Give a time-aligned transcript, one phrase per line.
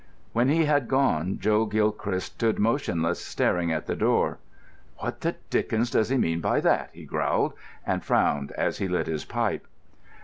[0.33, 4.39] When he had gone Joe Gilchrist stood motionless, staring at the door.
[4.97, 7.53] "What the dickens does he mean by that?" he growled,
[7.85, 9.67] and frowned as he lit his pipe.